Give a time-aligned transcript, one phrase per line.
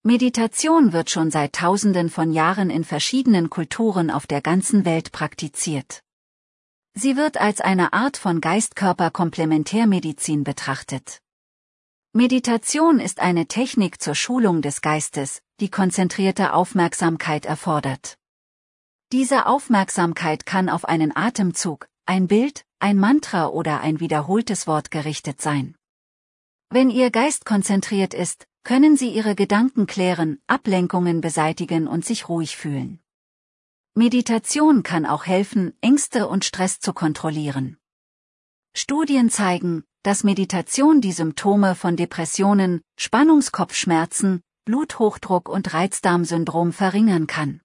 [0.03, 6.03] Meditation wird schon seit Tausenden von Jahren in verschiedenen Kulturen auf der ganzen Welt praktiziert.
[6.99, 11.21] Sie wird als eine Art von Geist-Körper-Komplementärmedizin betrachtet.
[12.11, 18.17] Meditation ist eine Technik zur Schulung des Geistes, die konzentrierte Aufmerksamkeit erfordert.
[19.11, 25.39] Diese Aufmerksamkeit kann auf einen Atemzug, ein Bild, ein Mantra oder ein wiederholtes Wort gerichtet
[25.39, 25.75] sein.
[26.71, 32.57] Wenn Ihr Geist konzentriert ist, können Sie Ihre Gedanken klären, Ablenkungen beseitigen und sich ruhig
[32.57, 32.99] fühlen.
[33.97, 37.77] Meditation kann auch helfen, Ängste und Stress zu kontrollieren.
[38.75, 47.61] Studien zeigen, dass Meditation die Symptome von Depressionen, Spannungskopfschmerzen, Bluthochdruck und Reizdarmsyndrom verringern kann.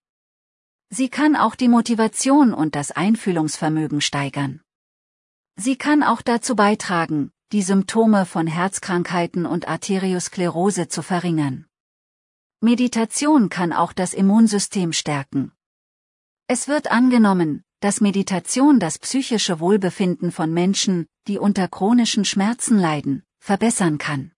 [0.88, 4.62] Sie kann auch die Motivation und das Einfühlungsvermögen steigern.
[5.56, 11.66] Sie kann auch dazu beitragen, die Symptome von Herzkrankheiten und Arteriosklerose zu verringern.
[12.62, 15.52] Meditation kann auch das Immunsystem stärken.
[16.54, 23.22] Es wird angenommen, dass Meditation das psychische Wohlbefinden von Menschen, die unter chronischen Schmerzen leiden,
[23.38, 24.32] verbessern kann.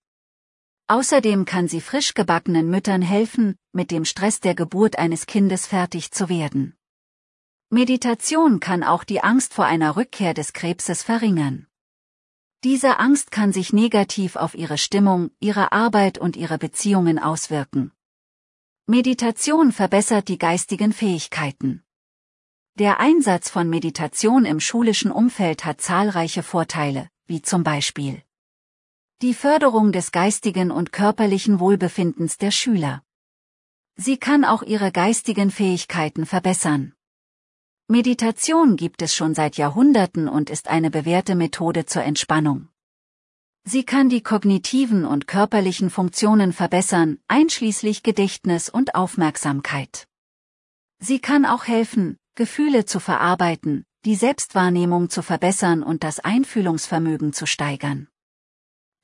[0.87, 6.13] Außerdem kann sie frisch gebackenen Müttern helfen, mit dem Stress der Geburt eines Kindes fertig
[6.13, 6.77] zu werden.
[7.69, 11.67] Meditation kann auch die Angst vor einer Rückkehr des Krebses verringern.
[12.63, 17.91] Diese Angst kann sich negativ auf ihre Stimmung, ihre Arbeit und ihre Beziehungen auswirken.
[18.87, 21.81] Meditation verbessert die geistigen Fähigkeiten.
[22.77, 28.21] Der Einsatz von Meditation im schulischen Umfeld hat zahlreiche Vorteile, wie zum Beispiel
[29.23, 33.05] die Förderung des geistigen und körperlichen Wohlbefindens der Schüler.
[33.95, 36.95] Sie kann auch ihre geistigen Fähigkeiten verbessern.
[37.87, 42.71] Meditation gibt es schon seit Jahrhunderten und ist eine bewährte Methode zur Entspannung.
[43.63, 50.09] Sie kann die kognitiven und körperlichen Funktionen verbessern, einschließlich Gedächtnis und Aufmerksamkeit.
[50.99, 57.47] Sie kann auch helfen, Gefühle zu verarbeiten, die Selbstwahrnehmung zu verbessern und das Einfühlungsvermögen zu
[57.47, 58.09] steigern.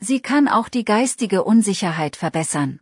[0.00, 2.80] Sie kann auch die geistige Unsicherheit verbessern.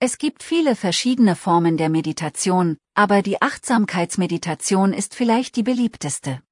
[0.00, 6.42] Es gibt viele verschiedene Formen der Meditation, aber die Achtsamkeitsmeditation ist vielleicht die beliebteste.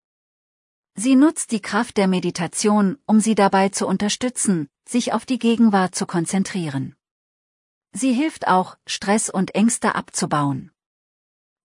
[0.95, 5.95] Sie nutzt die Kraft der Meditation, um sie dabei zu unterstützen, sich auf die Gegenwart
[5.95, 6.95] zu konzentrieren.
[7.93, 10.71] Sie hilft auch, Stress und Ängste abzubauen.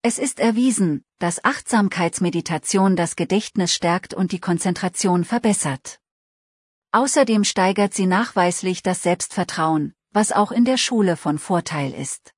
[0.09, 6.00] Es ist erwiesen, dass Achtsamkeitsmeditation das Gedächtnis stärkt und die Konzentration verbessert.
[6.94, 12.34] Außerdem steigert sie nachweislich das Selbstvertrauen, was auch in der Schule von Vorteil ist.